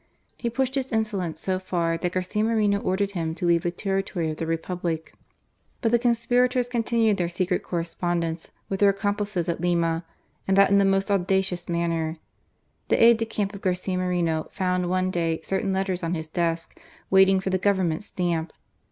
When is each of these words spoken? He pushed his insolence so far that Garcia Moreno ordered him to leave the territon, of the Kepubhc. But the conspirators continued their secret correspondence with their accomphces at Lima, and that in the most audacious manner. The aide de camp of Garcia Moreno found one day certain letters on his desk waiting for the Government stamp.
He 0.35 0.49
pushed 0.49 0.73
his 0.73 0.91
insolence 0.91 1.39
so 1.39 1.59
far 1.59 1.95
that 1.95 2.13
Garcia 2.13 2.43
Moreno 2.43 2.79
ordered 2.79 3.11
him 3.11 3.35
to 3.35 3.45
leave 3.45 3.61
the 3.61 3.69
territon, 3.71 4.31
of 4.31 4.37
the 4.37 4.45
Kepubhc. 4.47 5.09
But 5.79 5.91
the 5.91 5.99
conspirators 5.99 6.67
continued 6.67 7.17
their 7.17 7.29
secret 7.29 7.61
correspondence 7.61 8.49
with 8.67 8.79
their 8.79 8.91
accomphces 8.91 9.47
at 9.47 9.61
Lima, 9.61 10.03
and 10.47 10.57
that 10.57 10.71
in 10.71 10.79
the 10.79 10.85
most 10.85 11.11
audacious 11.11 11.69
manner. 11.69 12.17
The 12.87 12.97
aide 12.99 13.17
de 13.17 13.25
camp 13.25 13.53
of 13.53 13.61
Garcia 13.61 13.95
Moreno 13.95 14.47
found 14.49 14.89
one 14.89 15.11
day 15.11 15.39
certain 15.43 15.71
letters 15.71 16.01
on 16.01 16.15
his 16.15 16.27
desk 16.27 16.79
waiting 17.11 17.39
for 17.39 17.51
the 17.51 17.59
Government 17.59 18.03
stamp. 18.03 18.53